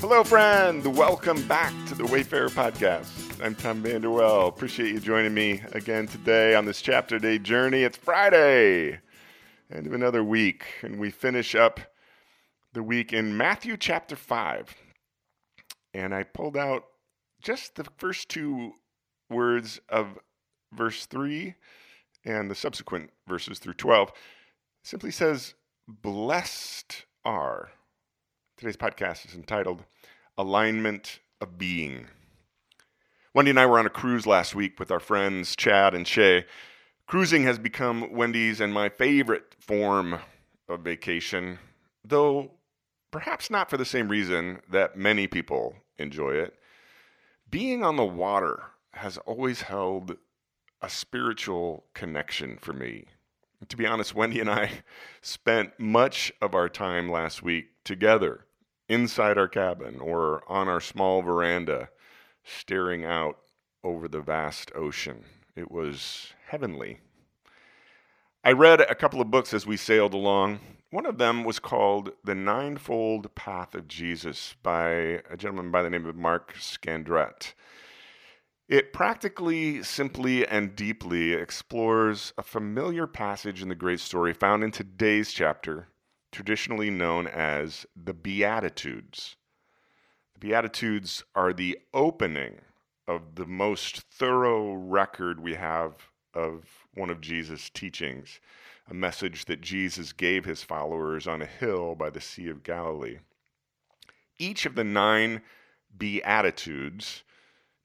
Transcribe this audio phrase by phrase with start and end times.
[0.00, 0.96] Hello, friend.
[0.96, 3.44] Welcome back to the Wayfarer Podcast.
[3.44, 4.46] I'm Tom Vanderwell.
[4.46, 7.82] Appreciate you joining me again today on this chapter day journey.
[7.82, 9.00] It's Friday,
[9.72, 11.80] end of another week, and we finish up
[12.74, 14.72] the week in Matthew chapter 5.
[15.94, 16.84] And I pulled out
[17.42, 18.74] just the first two
[19.28, 20.16] words of
[20.72, 21.56] verse 3
[22.24, 24.10] and the subsequent verses through 12.
[24.10, 24.14] It
[24.84, 25.54] simply says,
[25.88, 27.72] Blessed are.
[28.58, 29.84] Today's podcast is entitled
[30.36, 32.08] Alignment of Being.
[33.32, 36.44] Wendy and I were on a cruise last week with our friends Chad and Shay.
[37.06, 40.18] Cruising has become Wendy's and my favorite form
[40.68, 41.60] of vacation,
[42.04, 42.50] though
[43.12, 46.54] perhaps not for the same reason that many people enjoy it.
[47.48, 50.16] Being on the water has always held
[50.82, 53.04] a spiritual connection for me.
[53.68, 54.82] To be honest, Wendy and I
[55.20, 58.46] spent much of our time last week together
[58.88, 61.88] inside our cabin or on our small veranda,
[62.44, 63.38] staring out
[63.84, 65.24] over the vast ocean.
[65.54, 67.00] It was heavenly.
[68.44, 70.60] I read a couple of books as we sailed along.
[70.90, 74.88] One of them was called The Ninefold Path of Jesus by
[75.30, 77.52] a gentleman by the name of Mark Scandrette.
[78.68, 84.70] It practically, simply, and deeply explores a familiar passage in the great story found in
[84.70, 85.88] today's chapter,
[86.32, 89.36] traditionally known as the Beatitudes.
[90.34, 92.60] The Beatitudes are the opening
[93.06, 95.94] of the most thorough record we have
[96.34, 98.40] of one of Jesus' teachings,
[98.88, 103.18] a message that Jesus gave his followers on a hill by the Sea of Galilee.
[104.38, 105.42] Each of the nine
[105.96, 107.24] Beatitudes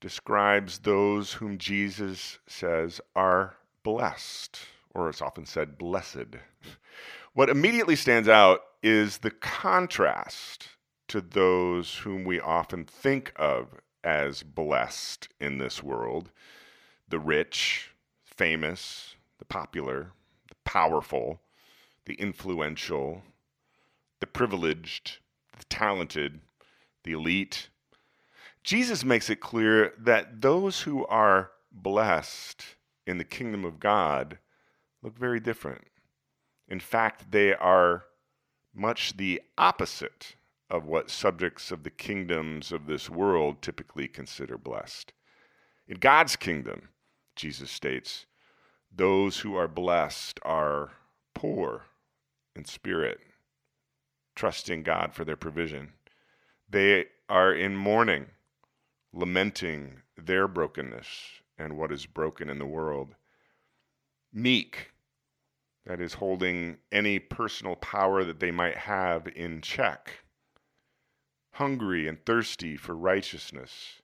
[0.00, 4.58] describes those whom Jesus says are blessed,
[4.94, 6.16] or it's often said, blessed.
[7.32, 10.70] What immediately stands out is the contrast
[11.06, 16.30] to those whom we often think of as blessed in this world
[17.08, 17.90] the rich,
[18.24, 20.12] famous, the popular,
[20.48, 21.40] the powerful,
[22.04, 23.22] the influential,
[24.20, 25.18] the privileged,
[25.56, 26.40] the talented,
[27.04, 27.68] the elite.
[28.64, 32.64] Jesus makes it clear that those who are blessed
[33.06, 34.38] in the kingdom of God
[35.02, 35.82] look very different.
[36.70, 38.04] In fact, they are
[38.72, 40.36] much the opposite
[40.70, 45.12] of what subjects of the kingdoms of this world typically consider blessed.
[45.88, 46.90] In God's kingdom,
[47.34, 48.26] Jesus states,
[48.94, 50.92] those who are blessed are
[51.34, 51.86] poor
[52.54, 53.18] in spirit,
[54.36, 55.92] trusting God for their provision.
[56.68, 58.26] They are in mourning,
[59.12, 61.06] lamenting their brokenness
[61.58, 63.16] and what is broken in the world.
[64.32, 64.89] Meek,
[65.86, 70.24] that is, holding any personal power that they might have in check.
[71.52, 74.02] Hungry and thirsty for righteousness,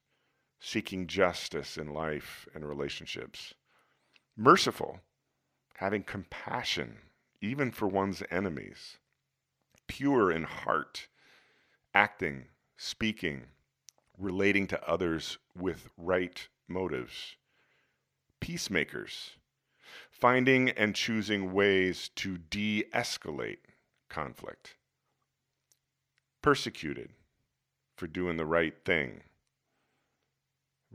[0.61, 3.55] seeking justice in life and relationships.
[4.37, 5.01] Merciful,
[5.77, 6.99] having compassion
[7.41, 8.99] even for one's enemies.
[9.87, 11.09] Pure in heart,
[11.95, 13.45] acting, speaking,
[14.19, 17.37] relating to others with right motives.
[18.41, 19.37] Peacemakers,
[20.11, 23.59] finding and choosing ways to de escalate
[24.09, 24.77] conflict.
[26.43, 27.11] Persecuted
[27.97, 29.23] for doing the right thing.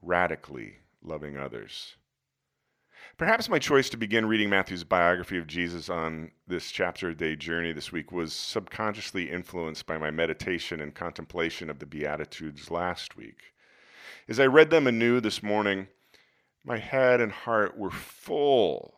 [0.01, 1.95] Radically loving others.
[3.17, 7.71] Perhaps my choice to begin reading Matthew's biography of Jesus on this chapter day journey
[7.71, 13.53] this week was subconsciously influenced by my meditation and contemplation of the Beatitudes last week.
[14.27, 15.87] As I read them anew this morning,
[16.63, 18.93] my head and heart were full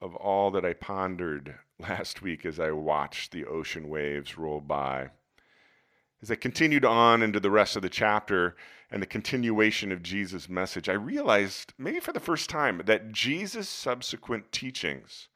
[0.00, 5.10] of all that I pondered last week as I watched the ocean waves roll by.
[6.20, 8.56] As I continued on into the rest of the chapter
[8.90, 13.68] and the continuation of Jesus' message, I realized, maybe for the first time, that Jesus'
[13.68, 15.28] subsequent teachings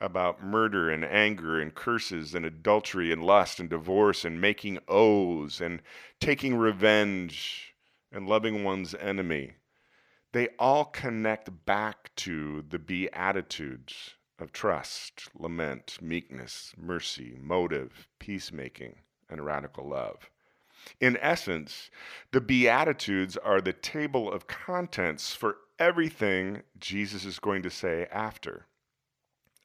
[0.00, 5.60] about murder and anger and curses and adultery and lust and divorce and making oaths
[5.60, 5.82] and
[6.20, 7.74] taking revenge
[8.10, 9.52] and loving one's enemy,
[10.32, 18.96] they all connect back to the Beatitudes of trust, lament, meekness, mercy, motive, peacemaking
[19.28, 20.30] and radical love.
[21.00, 21.90] In essence,
[22.32, 28.66] the Beatitudes are the table of contents for everything Jesus is going to say after.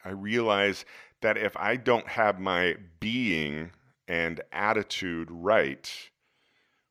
[0.04, 0.86] I realize
[1.22, 3.72] that if I don't have my being
[4.08, 5.90] and attitude right,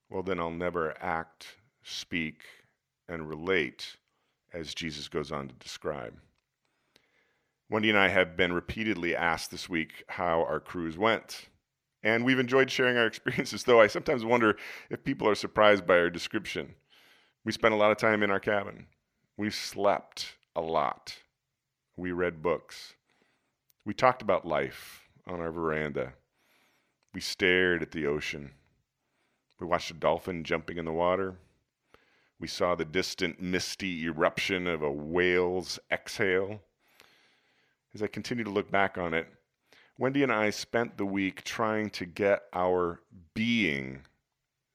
[0.09, 2.43] well, then I'll never act, speak,
[3.09, 3.97] and relate
[4.53, 6.15] as Jesus goes on to describe.
[7.71, 11.49] Wendy and I have been repeatedly asked this week how our cruise went.
[12.03, 14.57] And we've enjoyed sharing our experiences, though I sometimes wonder
[14.91, 16.75] if people are surprised by our description.
[17.45, 18.87] We spent a lot of time in our cabin.
[19.37, 21.17] We slept a lot.
[21.97, 22.95] We read books.
[23.85, 26.13] We talked about life on our veranda.
[27.15, 28.53] We stared at the ocean.
[29.59, 31.37] We watched a dolphin jumping in the water.
[32.43, 36.61] We saw the distant, misty eruption of a whale's exhale.
[37.95, 39.29] As I continue to look back on it,
[39.97, 43.01] Wendy and I spent the week trying to get our
[43.33, 44.01] being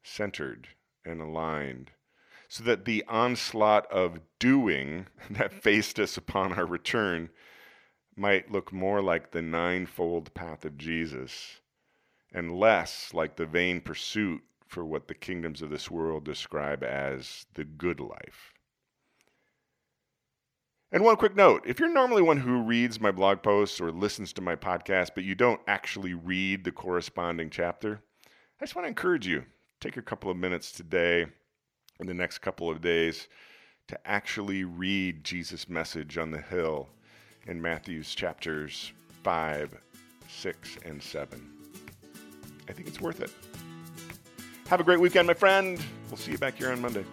[0.01, 0.69] centered
[1.03, 1.91] and aligned
[2.47, 7.29] so that the onslaught of doing that faced us upon our return
[8.15, 11.59] might look more like the ninefold path of Jesus
[12.31, 17.45] and less like the vain pursuit for what the kingdoms of this world describe as
[17.53, 18.53] the good life.
[20.91, 24.31] And one quick note if you're normally one who reads my blog posts or listens
[24.33, 28.89] to my podcast, but you don't actually read the corresponding chapter, I just want to
[28.89, 29.45] encourage you
[29.79, 31.27] take a couple of minutes today
[31.99, 33.27] in the next couple of days
[33.87, 36.89] to actually read Jesus' message on the hill
[37.45, 38.91] in Matthew's chapters
[39.23, 39.75] 5,
[40.27, 41.49] 6, and 7.
[42.69, 43.31] I think it's worth it.
[44.69, 45.79] Have a great weekend, my friend.
[46.09, 47.05] We'll see you back here on Monday.